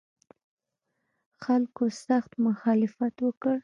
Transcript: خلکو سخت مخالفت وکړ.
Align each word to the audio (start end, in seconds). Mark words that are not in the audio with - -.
خلکو 1.43 1.83
سخت 2.05 2.31
مخالفت 2.47 3.15
وکړ. 3.25 3.55